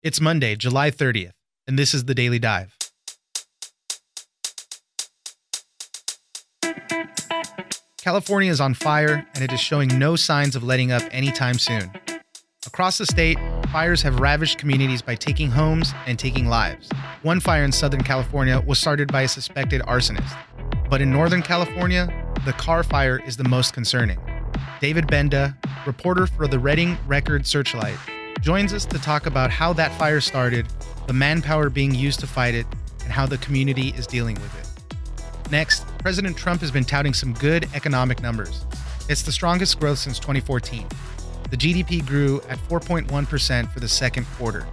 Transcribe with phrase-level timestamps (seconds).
[0.00, 1.32] It's Monday, July 30th,
[1.66, 2.72] and this is the Daily Dive.
[8.00, 11.90] California is on fire, and it is showing no signs of letting up anytime soon.
[12.64, 13.38] Across the state,
[13.72, 16.88] fires have ravaged communities by taking homes and taking lives.
[17.22, 20.32] One fire in Southern California was started by a suspected arsonist.
[20.88, 22.06] But in Northern California,
[22.44, 24.20] the Carr fire is the most concerning.
[24.80, 27.98] David Benda, reporter for the Redding Record Searchlight,
[28.40, 30.66] joins us to talk about how that fire started,
[31.06, 32.66] the manpower being used to fight it,
[33.02, 35.50] and how the community is dealing with it.
[35.50, 38.64] Next, President Trump has been touting some good economic numbers.
[39.08, 40.86] It's the strongest growth since 2014.
[41.50, 44.66] The GDP grew at 4.1% for the second quarter.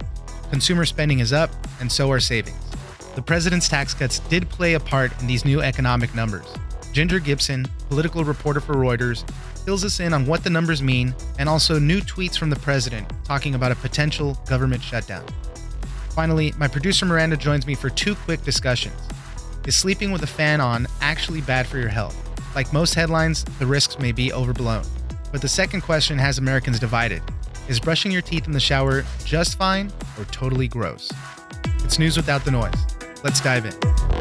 [0.50, 2.56] Consumer spending is up, and so are savings.
[3.14, 6.46] The president's tax cuts did play a part in these new economic numbers.
[6.92, 9.24] Ginger Gibson, political reporter for Reuters,
[9.66, 13.04] fills us in on what the numbers mean and also new tweets from the president
[13.24, 15.26] talking about a potential government shutdown.
[16.10, 18.96] Finally, my producer Miranda joins me for two quick discussions.
[19.66, 22.16] Is sleeping with a fan on actually bad for your health?
[22.54, 24.84] Like most headlines, the risks may be overblown.
[25.32, 27.20] But the second question has Americans divided.
[27.68, 31.10] Is brushing your teeth in the shower just fine or totally gross?
[31.82, 32.86] It's news without the noise.
[33.24, 34.15] Let's dive in.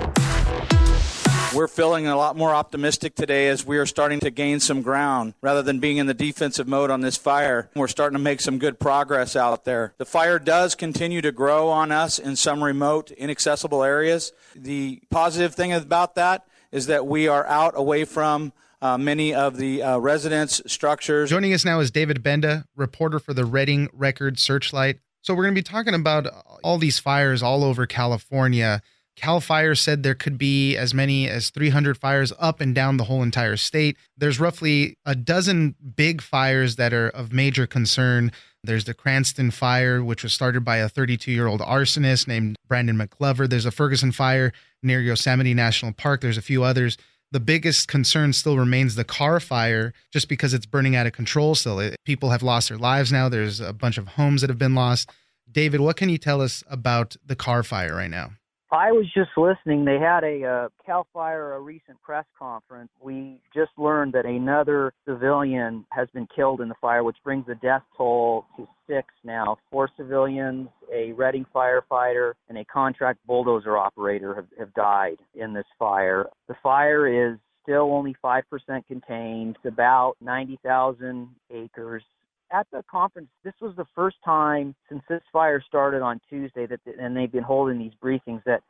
[1.55, 5.35] We're feeling a lot more optimistic today as we are starting to gain some ground.
[5.41, 8.59] Rather than being in the defensive mode on this fire, we're starting to make some
[8.59, 9.93] good progress out there.
[9.97, 14.33] The fire does continue to grow on us in some remote, inaccessible areas.
[14.53, 19.55] The positive thing about that is that we are out away from uh, many of
[19.55, 21.29] the uh, residence structures.
[21.29, 24.99] Joining us now is David Benda, reporter for the Redding Record Searchlight.
[25.21, 26.27] So we're going to be talking about
[26.65, 28.81] all these fires all over California.
[29.15, 33.05] Cal Fire said there could be as many as 300 fires up and down the
[33.05, 33.97] whole entire state.
[34.17, 38.31] There's roughly a dozen big fires that are of major concern.
[38.63, 42.97] There's the Cranston fire, which was started by a 32 year old arsonist named Brandon
[42.97, 43.49] McGlover.
[43.49, 44.51] There's a Ferguson fire
[44.83, 46.21] near Yosemite National Park.
[46.21, 46.97] There's a few others.
[47.31, 51.55] The biggest concern still remains the Carr fire, just because it's burning out of control.
[51.79, 53.29] It, people have lost their lives now.
[53.29, 55.09] There's a bunch of homes that have been lost.
[55.51, 58.31] David, what can you tell us about the Carr fire right now?
[58.71, 59.85] I was just listening.
[59.85, 62.89] They had a uh, Cal Fire a recent press conference.
[62.99, 67.55] We just learned that another civilian has been killed in the fire, which brings the
[67.55, 69.57] death toll to six now.
[69.69, 75.65] Four civilians, a Redding firefighter, and a contract bulldozer operator have, have died in this
[75.77, 76.25] fire.
[76.47, 78.43] The fire is still only 5%
[78.87, 79.57] contained.
[79.63, 82.03] It's about 90,000 acres
[82.51, 86.79] at the conference, this was the first time since this fire started on Tuesday that,
[86.99, 88.61] and they've been holding these briefings that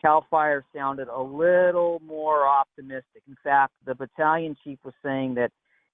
[0.00, 3.22] Cal Fire sounded a little more optimistic.
[3.26, 5.50] In fact, the battalion chief was saying that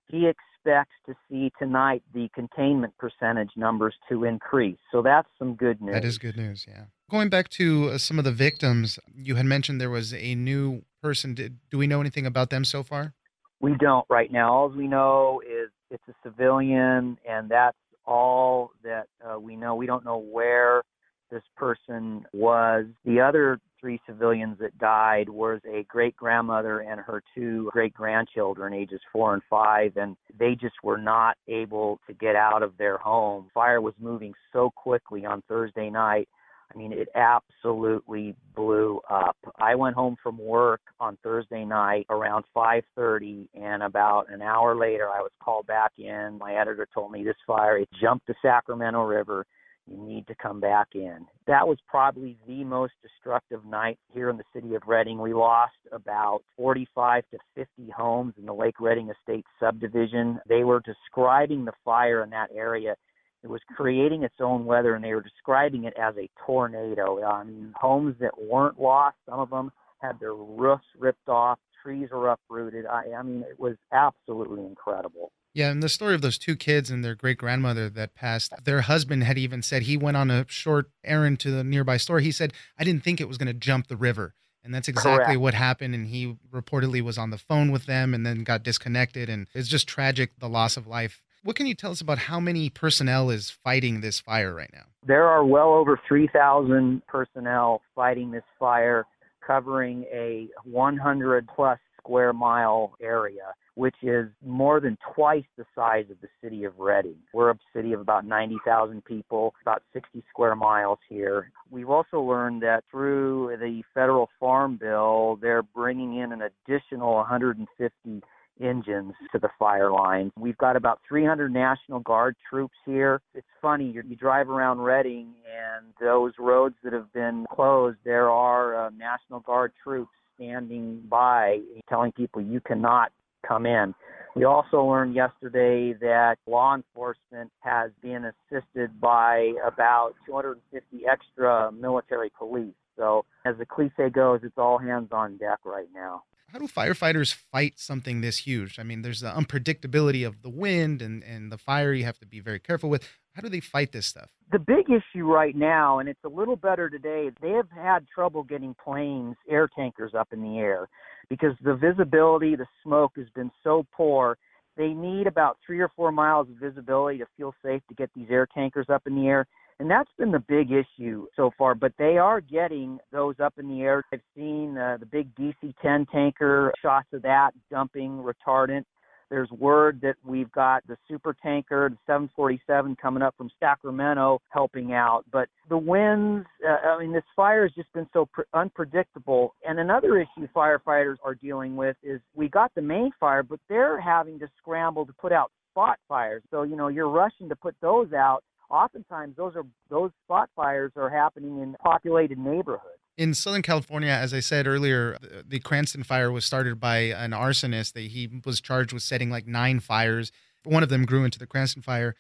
[0.09, 4.79] he expects to see tonight the containment percentage numbers to increase.
[4.91, 5.95] So that's some good news.
[5.95, 6.85] That is good news, yeah.
[7.11, 10.83] Going back to uh, some of the victims, you had mentioned there was a new
[11.03, 11.35] person.
[11.35, 13.15] Did, do we know anything about them so far?
[13.61, 14.53] We don't right now.
[14.53, 19.75] All we know is it's a civilian, and that's all that uh, we know.
[19.75, 20.83] We don't know where
[21.31, 22.87] this person was.
[23.05, 28.75] The other three civilians that died was a great grandmother and her two great grandchildren,
[28.75, 32.99] ages four and five, and they just were not able to get out of their
[32.99, 33.49] home.
[33.55, 36.29] Fire was moving so quickly on Thursday night
[36.73, 39.37] I mean, it absolutely blew up.
[39.59, 45.11] I went home from work on Thursday night around 5:30 and about an hour later
[45.11, 46.39] I was called back in.
[46.39, 49.47] My editor told me this fire it jumped the Sacramento River.
[49.87, 51.27] You need to come back in.
[51.47, 55.19] That was probably the most destructive night here in the city of Redding.
[55.19, 60.39] We lost about 45 to 50 homes in the Lake Redding Estate subdivision.
[60.49, 62.95] They were describing the fire in that area
[63.43, 67.23] it was creating its own weather, and they were describing it as a tornado.
[67.25, 72.09] I mean, homes that weren't lost, some of them had their roofs ripped off, trees
[72.11, 72.87] were uprooted.
[72.87, 75.33] I, I mean, it was absolutely incredible.
[75.53, 78.83] Yeah, and the story of those two kids and their great grandmother that passed, their
[78.83, 82.21] husband had even said he went on a short errand to the nearby store.
[82.21, 84.35] He said, I didn't think it was going to jump the river.
[84.63, 85.41] And that's exactly Correct.
[85.41, 85.95] what happened.
[85.95, 89.29] And he reportedly was on the phone with them and then got disconnected.
[89.29, 92.41] And it's just tragic, the loss of life what can you tell us about how
[92.41, 94.85] many personnel is fighting this fire right now?
[95.07, 99.07] There are well over 3,000 personnel fighting this fire,
[99.47, 106.21] covering a 100 plus square mile area, which is more than twice the size of
[106.21, 107.17] the city of Redding.
[107.33, 111.51] We're a city of about 90,000 people, about 60 square miles here.
[111.71, 118.23] We've also learned that through the federal farm bill, they're bringing in an additional 150
[118.61, 120.33] engines to the fire lines.
[120.39, 123.21] We've got about 300 National Guard troops here.
[123.35, 128.31] It's funny, you, you drive around Redding, and those roads that have been closed, there
[128.31, 131.59] are uh, National Guard troops standing by
[131.89, 133.13] telling people you cannot
[133.47, 133.95] come in.
[134.37, 142.31] We also learned yesterday that law enforcement has been assisted by about 250 extra military
[142.39, 142.75] police.
[142.97, 146.23] So, as the cliche goes, it's all hands on deck right now.
[146.53, 148.81] How do firefighters fight something this huge?
[148.81, 152.27] I mean, there's the unpredictability of the wind and, and the fire you have to
[152.27, 153.07] be very careful with.
[153.35, 154.31] How do they fight this stuff?
[154.51, 158.43] The big issue right now, and it's a little better today, they have had trouble
[158.43, 160.89] getting planes, air tankers up in the air
[161.29, 164.37] because the visibility, the smoke has been so poor.
[164.77, 168.27] They need about three or four miles of visibility to feel safe to get these
[168.29, 169.47] air tankers up in the air.
[169.81, 173.67] And that's been the big issue so far, but they are getting those up in
[173.67, 174.05] the air.
[174.13, 178.85] I've seen uh, the big DC 10 tanker, shots of that dumping retardant.
[179.31, 184.93] There's word that we've got the super tanker, the 747 coming up from Sacramento helping
[184.93, 185.25] out.
[185.33, 189.55] But the winds, uh, I mean, this fire has just been so pr- unpredictable.
[189.67, 193.99] And another issue firefighters are dealing with is we got the main fire, but they're
[193.99, 196.43] having to scramble to put out spot fires.
[196.51, 198.43] So, you know, you're rushing to put those out.
[198.71, 204.33] Oftentimes, those are those spot fires are happening in populated neighborhoods in Southern California, as
[204.33, 207.99] I said earlier, the Cranston fire was started by an arsonist.
[207.99, 210.33] He was charged with setting like nine fires.
[210.65, 212.15] One of them grew into the Cranston fire.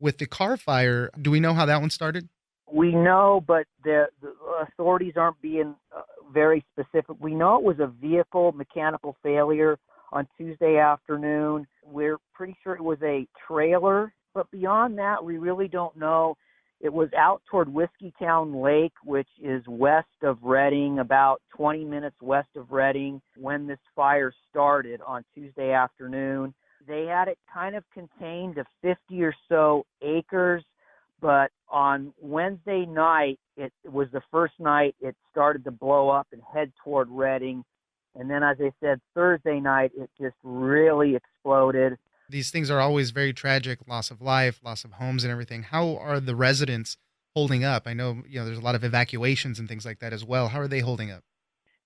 [0.00, 2.30] With the Carr fire, do we know how that one started?
[2.72, 4.32] We know, but the, the
[4.62, 6.00] authorities aren't being uh,
[6.32, 7.16] very specific.
[7.20, 9.78] We know it was a vehicle mechanical failure
[10.10, 11.66] on Tuesday afternoon.
[11.84, 16.36] We're pretty sure it was a trailer, but beyond that, we really don't know.
[16.82, 22.50] It was out toward Whiskeytown Lake, which is west of Redding, about 20 minutes west
[22.54, 26.52] of Redding, when this fire started on Tuesday afternoon.
[26.86, 30.62] They had it kind of contained to 50 or so acres,
[31.22, 36.42] but on Wednesday night, it was the first night it started to blow up and
[36.52, 37.64] head toward Redding.
[38.14, 41.96] And then, as I said, Thursday night, it just really exploded
[42.28, 45.64] these things are always very tragic loss of life loss of homes and everything.
[45.64, 46.96] How are the residents
[47.34, 47.86] holding up?
[47.86, 50.48] I know you know there's a lot of evacuations and things like that as well.
[50.48, 51.22] How are they holding up?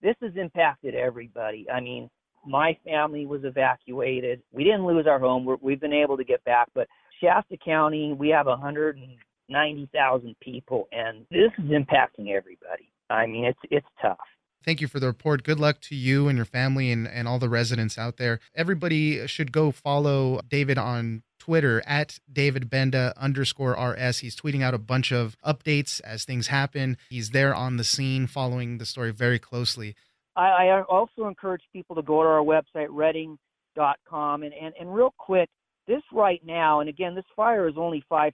[0.02, 1.66] This has impacted everybody.
[1.70, 2.10] I mean
[2.46, 4.42] my family was evacuated.
[4.52, 5.44] We didn't lose our home.
[5.44, 6.88] We're, we've been able to get back but
[7.22, 12.90] shasta county we have 190000 people and this is impacting everybody.
[13.10, 14.19] I mean it's it's tough
[14.65, 15.43] Thank you for the report.
[15.43, 18.41] Good luck to you and your family and, and all the residents out there.
[18.55, 24.19] Everybody should go follow David on Twitter at David Benda underscore RS.
[24.19, 26.99] He's tweeting out a bunch of updates as things happen.
[27.09, 29.97] He's there on the scene following the story very closely.
[30.37, 34.43] I, I also encourage people to go to our website, redding.com.
[34.43, 35.49] And, and, and real quick,
[35.89, 38.33] this right now, and again, this fire is only 5%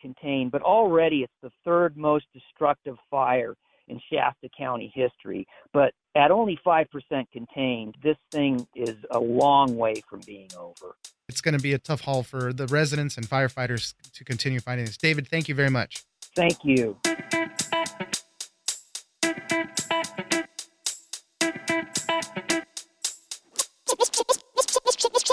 [0.00, 3.54] contained, but already it's the third most destructive fire
[3.88, 5.46] in Shasta County history.
[5.72, 6.86] But at only 5%
[7.32, 10.96] contained, this thing is a long way from being over.
[11.28, 14.86] It's going to be a tough haul for the residents and firefighters to continue fighting
[14.86, 14.96] this.
[14.96, 16.02] David, thank you very much.
[16.34, 16.96] Thank you.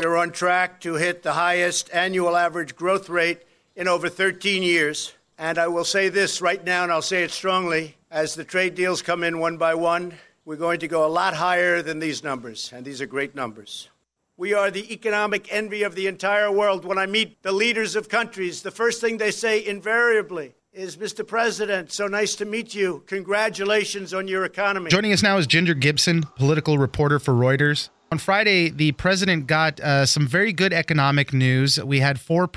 [0.02, 3.44] We're on track to hit the highest annual average growth rate
[3.76, 5.14] in over 13 years.
[5.38, 8.76] And I will say this right now, and I'll say it strongly as the trade
[8.76, 10.14] deals come in one by one,
[10.46, 13.90] we're going to go a lot higher than these numbers, and these are great numbers.
[14.38, 16.86] We are the economic envy of the entire world.
[16.86, 21.28] When I meet the leaders of countries, the first thing they say invariably is Mr.
[21.28, 23.04] President, so nice to meet you.
[23.08, 24.92] Congratulations on your economy.
[24.92, 27.90] Joining us now is Ginger Gibson, political reporter for Reuters.
[28.14, 31.84] On Friday, the president got uh, some very good economic news.
[31.84, 32.48] We had 4%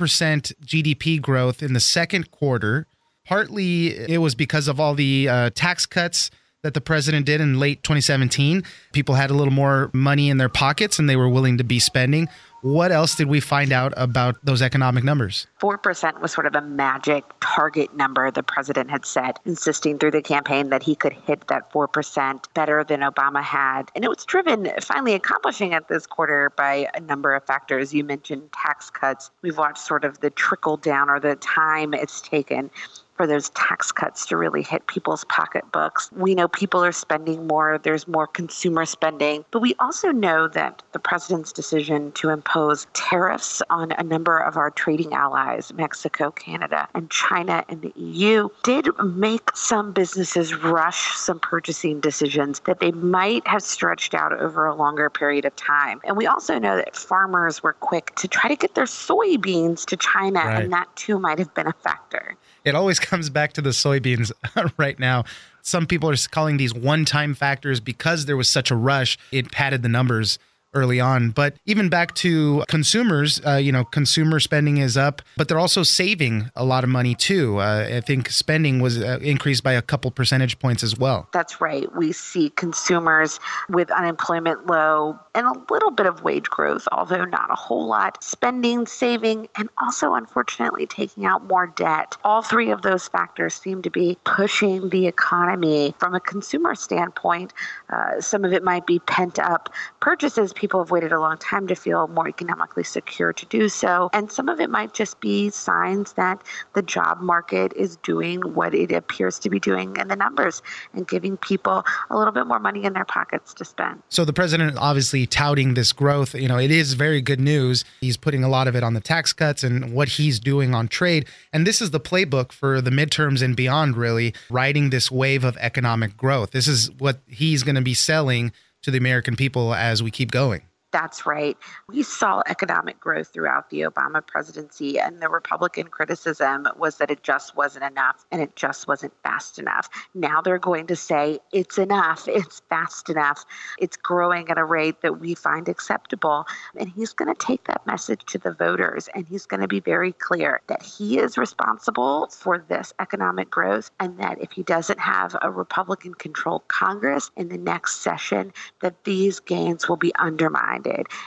[0.64, 2.86] GDP growth in the second quarter.
[3.28, 6.30] Partly it was because of all the uh, tax cuts
[6.62, 8.64] that the president did in late 2017.
[8.92, 11.78] People had a little more money in their pockets and they were willing to be
[11.78, 12.26] spending.
[12.62, 15.46] What else did we find out about those economic numbers?
[15.60, 20.22] 4% was sort of a magic target number the president had set, insisting through the
[20.22, 23.90] campaign that he could hit that 4% better than Obama had.
[23.94, 27.94] And it was driven, finally accomplishing it this quarter, by a number of factors.
[27.94, 29.30] You mentioned tax cuts.
[29.42, 32.70] We've watched sort of the trickle down or the time it's taken
[33.18, 36.08] for those tax cuts to really hit people's pocketbooks.
[36.12, 40.82] We know people are spending more, there's more consumer spending, but we also know that
[40.92, 46.88] the president's decision to impose tariffs on a number of our trading allies, Mexico, Canada,
[46.94, 52.92] and China and the EU, did make some businesses rush some purchasing decisions that they
[52.92, 56.00] might have stretched out over a longer period of time.
[56.04, 59.96] And we also know that farmers were quick to try to get their soybeans to
[59.96, 60.62] China, right.
[60.62, 62.36] and that too might have been a factor.
[62.68, 65.24] It always comes back to the soybeans uh, right now.
[65.62, 69.50] Some people are calling these one time factors because there was such a rush, it
[69.50, 70.38] padded the numbers
[70.74, 71.30] early on.
[71.30, 75.82] But even back to consumers, uh, you know, consumer spending is up, but they're also
[75.82, 77.58] saving a lot of money too.
[77.58, 81.28] Uh, I think spending was uh, increased by a couple percentage points as well.
[81.32, 81.94] That's right.
[81.96, 87.50] We see consumers with unemployment low and a little bit of wage growth, although not
[87.50, 92.16] a whole lot, spending, saving, and also unfortunately taking out more debt.
[92.24, 97.52] All three of those factors seem to be pushing the economy from a consumer standpoint.
[97.90, 101.66] Uh, some of it might be pent up purchases people have waited a long time
[101.68, 104.10] to feel more economically secure to do so.
[104.12, 106.42] And some of it might just be signs that
[106.74, 110.60] the job market is doing what it appears to be doing in the numbers
[110.92, 114.02] and giving people a little bit more money in their pockets to spend.
[114.08, 116.34] So the president obviously touting this growth.
[116.34, 117.84] You know, it is very good news.
[118.00, 120.88] He's putting a lot of it on the tax cuts and what he's doing on
[120.88, 121.26] trade.
[121.52, 125.56] And this is the playbook for the midterms and beyond, really, riding this wave of
[125.58, 126.50] economic growth.
[126.50, 130.30] This is what he's going to be selling to the American people as we keep
[130.30, 130.62] going.
[130.90, 131.56] That's right.
[131.88, 137.22] We saw economic growth throughout the Obama presidency, and the Republican criticism was that it
[137.22, 139.90] just wasn't enough and it just wasn't fast enough.
[140.14, 143.44] Now they're going to say it's enough, it's fast enough,
[143.78, 146.46] it's growing at a rate that we find acceptable.
[146.78, 149.80] And he's going to take that message to the voters and he's going to be
[149.80, 155.00] very clear that he is responsible for this economic growth and that if he doesn't
[155.00, 160.77] have a Republican controlled Congress in the next session, that these gains will be undermined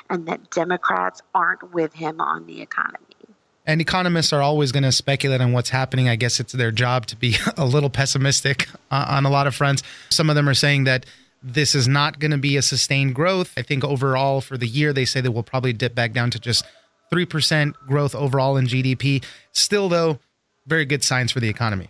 [0.10, 3.06] and that Democrats aren't with him on the economy.
[3.66, 6.10] And economists are always going to speculate on what's happening.
[6.10, 9.84] I guess it's their job to be a little pessimistic on a lot of fronts.
[10.10, 11.06] Some of them are saying that
[11.44, 13.54] this is not going to be a sustained growth.
[13.58, 16.40] I think overall for the year, they say that we'll probably dip back down to
[16.40, 16.66] just
[17.12, 19.24] 3% growth overall in GDP.
[19.52, 20.20] Still, though,
[20.68, 21.90] very good signs for the economy.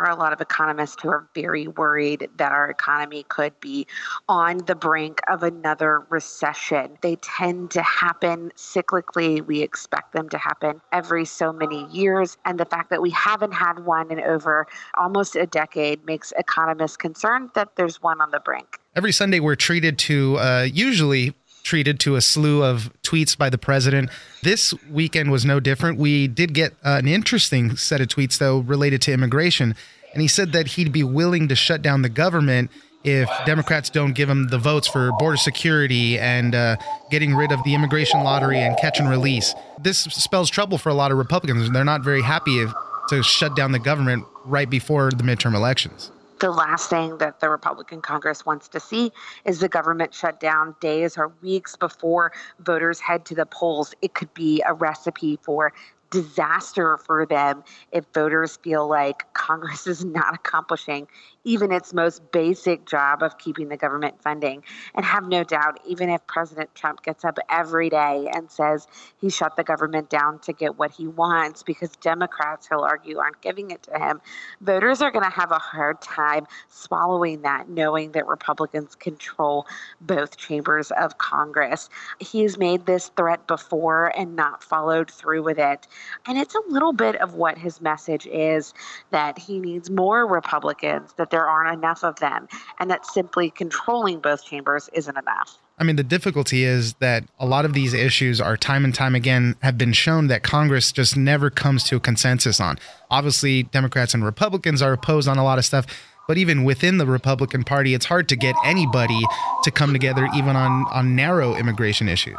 [0.00, 3.86] Are a lot of economists who are very worried that our economy could be
[4.30, 6.96] on the brink of another recession.
[7.02, 9.44] They tend to happen cyclically.
[9.44, 12.38] We expect them to happen every so many years.
[12.46, 14.66] And the fact that we haven't had one in over
[14.96, 18.78] almost a decade makes economists concerned that there's one on the brink.
[18.96, 23.58] Every Sunday, we're treated to uh, usually treated to a slew of tweets by the
[23.58, 24.10] president.
[24.42, 25.98] This weekend was no different.
[25.98, 29.74] We did get uh, an interesting set of tweets, though, related to immigration.
[30.12, 32.70] And he said that he'd be willing to shut down the government
[33.02, 36.76] if Democrats don't give him the votes for border security and uh,
[37.10, 39.54] getting rid of the immigration lottery and catch and release.
[39.80, 41.70] This spells trouble for a lot of Republicans.
[41.70, 42.72] They're not very happy if,
[43.08, 47.48] to shut down the government right before the midterm elections the last thing that the
[47.48, 49.12] Republican Congress wants to see
[49.44, 53.94] is the government shut down days or weeks before voters head to the polls.
[54.02, 55.72] It could be a recipe for
[56.10, 61.06] disaster for them if voters feel like Congress is not accomplishing
[61.44, 64.62] even its most basic job of keeping the government funding.
[64.94, 68.86] And have no doubt, even if President Trump gets up every day and says
[69.20, 73.40] he shut the government down to get what he wants because Democrats, he'll argue, aren't
[73.40, 74.20] giving it to him,
[74.60, 79.66] voters are going to have a hard time swallowing that, knowing that Republicans control
[80.00, 81.88] both chambers of Congress.
[82.18, 85.86] He's made this threat before and not followed through with it.
[86.26, 88.74] And it's a little bit of what his message is
[89.10, 94.20] that he needs more Republicans, that there aren't enough of them, and that simply controlling
[94.20, 95.58] both chambers isn't enough.
[95.78, 99.14] I mean, the difficulty is that a lot of these issues are time and time
[99.14, 102.78] again have been shown that Congress just never comes to a consensus on.
[103.10, 105.86] Obviously, Democrats and Republicans are opposed on a lot of stuff,
[106.28, 109.20] but even within the Republican Party, it's hard to get anybody
[109.64, 112.36] to come together, even on, on narrow immigration issues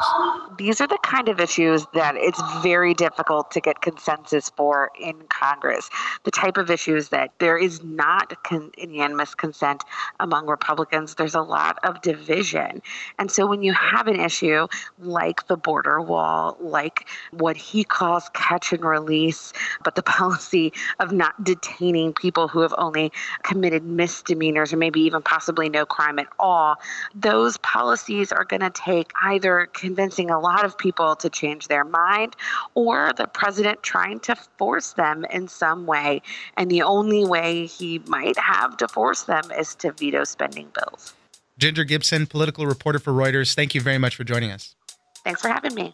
[0.58, 5.16] these are the kind of issues that it's very difficult to get consensus for in
[5.30, 5.90] Congress.
[6.24, 9.84] The type of issues that there is not con- unanimous consent
[10.20, 11.16] among Republicans.
[11.16, 12.82] There's a lot of division.
[13.18, 14.68] And so when you have an issue
[15.00, 19.54] like the border wall, like what he calls catch and release,
[19.84, 23.12] but the policy of not detaining people who have only
[23.44, 26.76] committed misdemeanors or maybe even possibly no crime at all,
[27.16, 31.84] those policies are going to take either convincing a lot of people to change their
[31.84, 32.36] mind
[32.76, 36.22] or the president trying to force them in some way.
[36.58, 41.14] And the only way he might have to force them is to veto spending bills.
[41.58, 44.76] Ginger Gibson, political reporter for Reuters, thank you very much for joining us.
[45.24, 45.94] Thanks for having me.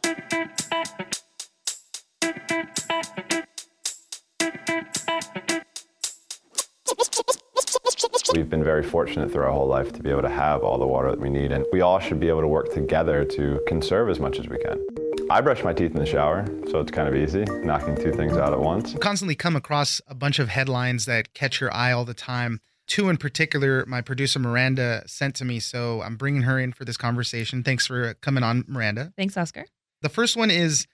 [8.37, 10.85] We've been very fortunate through our whole life to be able to have all the
[10.85, 14.11] water that we need, and we all should be able to work together to conserve
[14.11, 14.79] as much as we can.
[15.31, 18.37] I brush my teeth in the shower, so it's kind of easy, knocking two things
[18.37, 18.93] out at once.
[18.93, 22.61] You constantly come across a bunch of headlines that catch your eye all the time.
[22.85, 26.85] Two in particular, my producer Miranda sent to me, so I'm bringing her in for
[26.85, 27.63] this conversation.
[27.63, 29.13] Thanks for coming on, Miranda.
[29.17, 29.65] Thanks, Oscar.
[30.03, 30.85] The first one is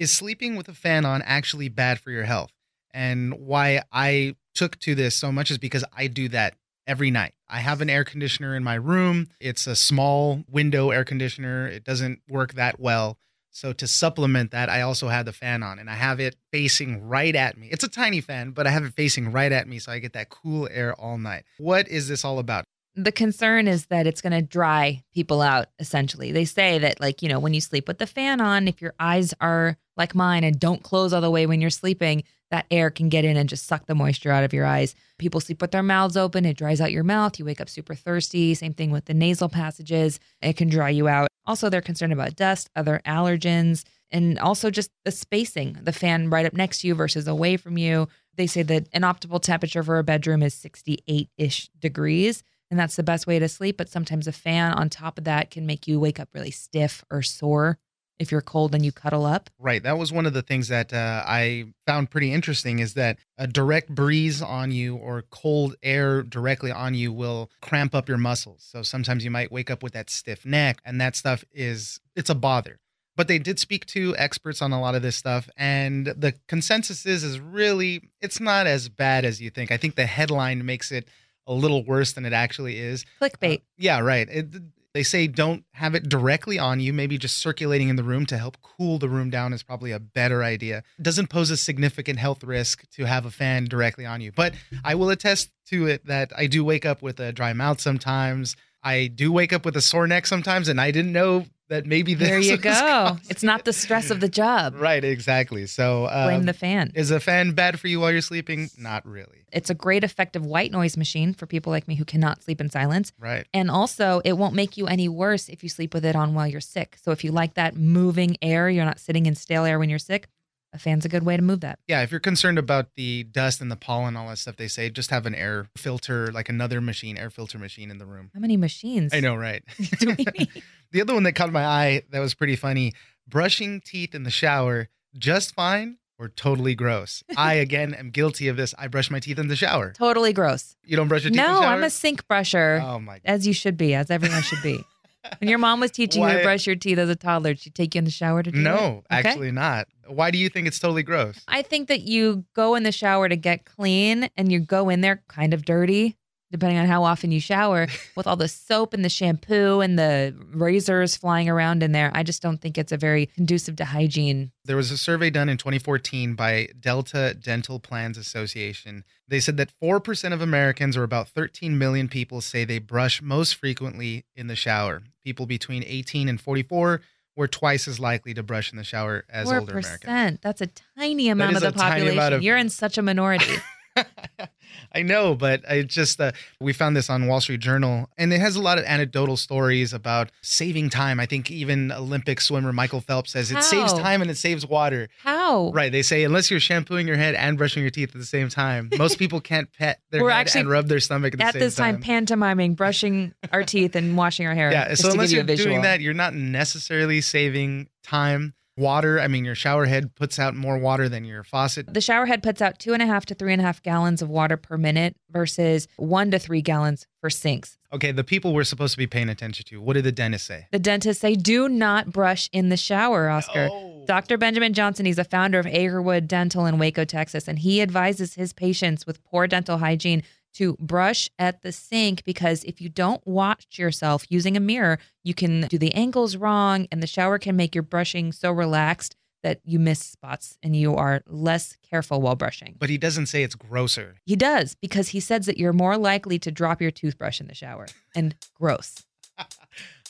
[0.00, 2.50] Is sleeping with a fan on actually bad for your health?
[2.92, 6.54] And why I took to this so much is because I do that
[6.88, 7.34] every night.
[7.48, 9.28] I have an air conditioner in my room.
[9.40, 11.68] It's a small window air conditioner.
[11.68, 13.18] It doesn't work that well.
[13.50, 17.02] So to supplement that, I also have the fan on and I have it facing
[17.06, 17.68] right at me.
[17.70, 20.12] It's a tiny fan, but I have it facing right at me so I get
[20.14, 21.44] that cool air all night.
[21.58, 22.64] What is this all about?
[22.98, 26.32] The concern is that it's going to dry people out essentially.
[26.32, 28.92] They say that like, you know, when you sleep with the fan on, if your
[28.98, 32.90] eyes are like mine and don't close all the way when you're sleeping, that air
[32.90, 34.96] can get in and just suck the moisture out of your eyes.
[35.16, 37.38] People sleep with their mouths open, it dries out your mouth.
[37.38, 38.52] You wake up super thirsty.
[38.54, 41.28] Same thing with the nasal passages, it can dry you out.
[41.46, 46.46] Also, they're concerned about dust, other allergens, and also just the spacing, the fan right
[46.46, 48.08] up next to you versus away from you.
[48.34, 52.42] They say that an optimal temperature for a bedroom is 68 ish degrees.
[52.70, 53.76] And that's the best way to sleep.
[53.76, 57.04] But sometimes a fan on top of that can make you wake up really stiff
[57.10, 57.78] or sore
[58.18, 59.50] if you're cold and you cuddle up.
[59.58, 59.82] Right.
[59.82, 63.46] That was one of the things that uh, I found pretty interesting is that a
[63.46, 68.66] direct breeze on you or cold air directly on you will cramp up your muscles.
[68.68, 72.30] So sometimes you might wake up with that stiff neck and that stuff is it's
[72.30, 72.80] a bother.
[73.16, 77.04] But they did speak to experts on a lot of this stuff and the consensus
[77.04, 79.70] is is really it's not as bad as you think.
[79.70, 81.08] I think the headline makes it
[81.48, 83.04] a little worse than it actually is.
[83.20, 83.58] Clickbait.
[83.58, 84.28] Uh, yeah, right.
[84.30, 84.46] It,
[84.94, 86.92] they say don't have it directly on you.
[86.92, 89.98] Maybe just circulating in the room to help cool the room down is probably a
[89.98, 90.82] better idea.
[90.98, 94.32] It doesn't pose a significant health risk to have a fan directly on you.
[94.32, 97.80] But I will attest to it that I do wake up with a dry mouth
[97.80, 98.56] sometimes.
[98.82, 102.14] I do wake up with a sore neck sometimes, and I didn't know that maybe
[102.14, 103.18] this there you go.
[103.28, 104.74] It's not the stress of the job.
[104.76, 105.66] Right, exactly.
[105.66, 106.92] So um, Blame the fan.
[106.94, 108.70] Is a fan bad for you while you're sleeping?
[108.78, 109.44] Not really.
[109.52, 112.70] It's a great effective white noise machine for people like me who cannot sleep in
[112.70, 113.12] silence.
[113.18, 113.46] Right.
[113.54, 116.46] And also, it won't make you any worse if you sleep with it on while
[116.46, 116.98] you're sick.
[117.02, 119.98] So if you like that moving air, you're not sitting in stale air when you're
[119.98, 120.28] sick.
[120.74, 121.78] A fan's a good way to move that.
[121.88, 124.90] Yeah, if you're concerned about the dust and the pollen, all that stuff, they say
[124.90, 128.30] just have an air filter, like another machine, air filter machine in the room.
[128.34, 129.14] How many machines?
[129.14, 129.62] I know, right?
[129.98, 130.48] Do we?
[130.92, 132.92] The other one that caught my eye that was pretty funny
[133.26, 137.22] brushing teeth in the shower, just fine or totally gross.
[137.36, 138.74] I, again, am guilty of this.
[138.78, 139.92] I brush my teeth in the shower.
[139.92, 140.76] Totally gross.
[140.84, 141.72] You don't brush your teeth in No, the shower?
[141.74, 143.20] I'm a sink brusher, Oh, my God.
[143.24, 144.82] as you should be, as everyone should be.
[145.40, 147.70] when your mom was teaching you to brush your teeth as a toddler, did she
[147.70, 148.62] take you in the shower to do it?
[148.62, 149.28] No, Okay.
[149.28, 149.86] actually not.
[150.06, 151.40] Why do you think it's totally gross?
[151.48, 155.02] I think that you go in the shower to get clean and you go in
[155.02, 156.16] there kind of dirty,
[156.50, 160.34] depending on how often you shower, with all the soap and the shampoo and the
[160.52, 162.10] razors flying around in there.
[162.14, 164.50] I just don't think it's a very conducive to hygiene.
[164.64, 169.04] There was a survey done in 2014 by Delta Dental Plans Association.
[169.26, 173.54] They said that 4% of Americans, or about 13 million people, say they brush most
[173.54, 175.02] frequently in the shower.
[175.22, 177.02] People between 18 and 44
[177.36, 180.38] were twice as likely to brush in the shower as Four older Americans.
[180.42, 182.32] That's a tiny amount of the a tiny amount population.
[182.34, 183.54] of- You're in such a minority.
[184.94, 188.40] I know, but I just uh, we found this on Wall Street Journal, and it
[188.40, 191.20] has a lot of anecdotal stories about saving time.
[191.20, 195.08] I think even Olympic swimmer Michael Phelps says it saves time and it saves water.
[195.22, 195.70] How?
[195.72, 195.92] Right?
[195.92, 198.88] They say unless you're shampooing your head and brushing your teeth at the same time,
[198.96, 201.52] most people can't pet their We're head actually and rub their stomach at the At
[201.54, 204.72] same this time, pantomiming, brushing our teeth, and washing our hair.
[204.72, 204.94] yeah.
[204.94, 208.54] So unless you you're doing that, you're not necessarily saving time.
[208.78, 209.20] Water.
[209.20, 211.92] I mean, your shower head puts out more water than your faucet.
[211.92, 214.22] The shower head puts out two and a half to three and a half gallons
[214.22, 217.76] of water per minute versus one to three gallons for sinks.
[217.92, 219.80] Okay, the people we're supposed to be paying attention to.
[219.80, 220.66] What did the dentist say?
[220.70, 223.68] The dentist say do not brush in the shower, Oscar.
[224.06, 224.38] Dr.
[224.38, 228.52] Benjamin Johnson, he's a founder of Agerwood Dental in Waco, Texas, and he advises his
[228.52, 230.22] patients with poor dental hygiene
[230.54, 235.34] to brush at the sink because if you don't watch yourself using a mirror, you
[235.34, 239.60] can do the angles wrong and the shower can make your brushing so relaxed that
[239.64, 242.74] you miss spots and you are less careful while brushing.
[242.78, 244.16] But he doesn't say it's grosser.
[244.26, 247.54] He does because he says that you're more likely to drop your toothbrush in the
[247.54, 249.04] shower and gross.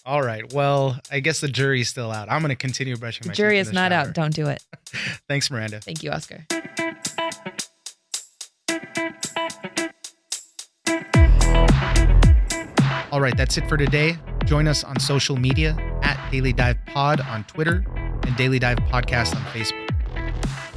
[0.07, 0.51] All right.
[0.55, 2.31] Well, I guess the jury's still out.
[2.31, 4.09] I'm going to continue brushing The my jury teeth is in the not shower.
[4.09, 4.14] out.
[4.14, 4.64] Don't do it.
[5.29, 5.81] Thanks, Miranda.
[5.81, 6.46] Thank you, Oscar.
[13.11, 14.18] All right, that's it for today.
[14.44, 19.35] Join us on social media at Daily Dive Pod on Twitter and Daily Dive Podcast
[19.35, 19.88] on Facebook.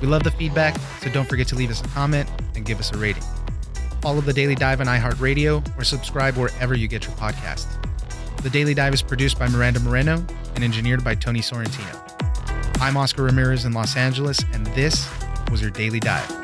[0.02, 2.91] We love the feedback, so don't forget to leave us a comment and give us
[2.94, 3.24] a rating.
[4.02, 7.67] Follow the Daily Dive on iHeartRadio or subscribe wherever you get your podcasts.
[8.41, 11.98] The Daily Dive is produced by Miranda Moreno and engineered by Tony Sorrentino.
[12.80, 15.08] I'm Oscar Ramirez in Los Angeles, and this
[15.52, 16.41] was your Daily Dive.